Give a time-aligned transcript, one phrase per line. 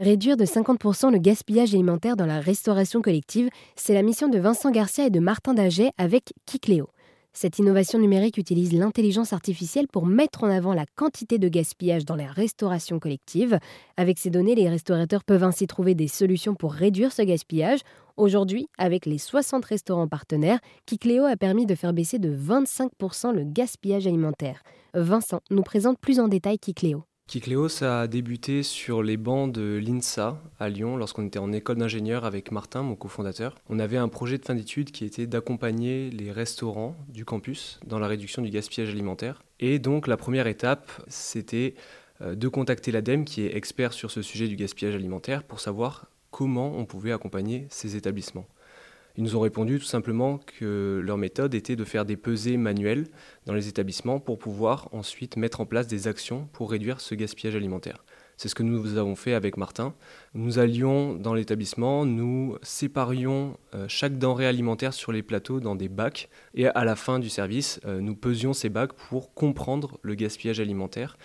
[0.00, 4.70] Réduire de 50% le gaspillage alimentaire dans la restauration collective, c'est la mission de Vincent
[4.70, 6.88] Garcia et de Martin Daget avec Kikléo.
[7.32, 12.14] Cette innovation numérique utilise l'intelligence artificielle pour mettre en avant la quantité de gaspillage dans
[12.14, 13.58] la restauration collective.
[13.96, 17.80] Avec ces données, les restaurateurs peuvent ainsi trouver des solutions pour réduire ce gaspillage.
[18.16, 23.42] Aujourd'hui, avec les 60 restaurants partenaires, Kikléo a permis de faire baisser de 25% le
[23.42, 24.62] gaspillage alimentaire.
[24.94, 27.07] Vincent nous présente plus en détail Kikléo.
[27.28, 31.76] Kikléo, ça a débuté sur les bancs de l'INSA à Lyon lorsqu'on était en école
[31.76, 33.54] d'ingénieur avec Martin, mon cofondateur.
[33.68, 37.98] On avait un projet de fin d'études qui était d'accompagner les restaurants du campus dans
[37.98, 39.42] la réduction du gaspillage alimentaire.
[39.60, 41.74] Et donc la première étape, c'était
[42.22, 46.06] euh, de contacter l'ADEME qui est expert sur ce sujet du gaspillage alimentaire pour savoir
[46.30, 48.46] comment on pouvait accompagner ces établissements.
[49.18, 53.08] Ils nous ont répondu tout simplement que leur méthode était de faire des pesées manuelles
[53.46, 57.56] dans les établissements pour pouvoir ensuite mettre en place des actions pour réduire ce gaspillage
[57.56, 58.04] alimentaire.
[58.36, 59.92] C'est ce que nous avons fait avec Martin.
[60.34, 65.88] Nous allions dans l'établissement, nous séparions euh, chaque denrée alimentaire sur les plateaux dans des
[65.88, 70.14] bacs et à la fin du service, euh, nous pesions ces bacs pour comprendre le
[70.14, 71.18] gaspillage alimentaire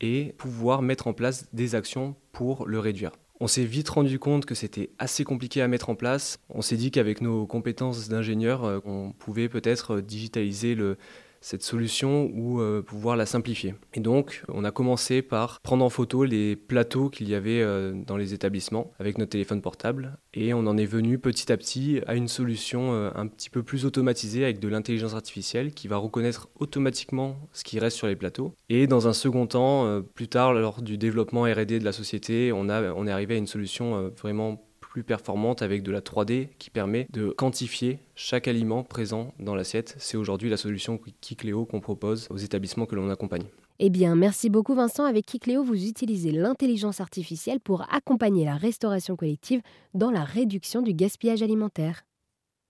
[0.00, 3.12] et pouvoir mettre en place des actions pour le réduire.
[3.40, 6.40] On s'est vite rendu compte que c'était assez compliqué à mettre en place.
[6.50, 10.98] On s'est dit qu'avec nos compétences d'ingénieur, euh, on pouvait peut-être digitaliser le,
[11.40, 13.74] cette solution ou euh, pouvoir la simplifier.
[13.94, 17.92] Et donc, on a commencé par prendre en photo les plateaux qu'il y avait euh,
[18.06, 20.18] dans les établissements avec notre téléphone portable.
[20.34, 23.62] Et on en est venu petit à petit à une solution euh, un petit peu
[23.62, 28.16] plus automatisée avec de l'intelligence artificielle qui va reconnaître automatiquement ce qui reste sur les
[28.16, 28.54] plateaux.
[28.68, 32.68] Et dans un second temps, plus tard, lors du développement RD de la société, on,
[32.68, 34.67] a, on est arrivé à une solution vraiment
[35.04, 39.94] performante avec de la 3D qui permet de quantifier chaque aliment présent dans l'assiette.
[39.98, 43.46] C'est aujourd'hui la solution Kikléo qu'on propose aux établissements que l'on accompagne.
[43.80, 45.04] Eh bien, merci beaucoup Vincent.
[45.04, 49.60] Avec Kikléo, vous utilisez l'intelligence artificielle pour accompagner la restauration collective
[49.94, 52.02] dans la réduction du gaspillage alimentaire.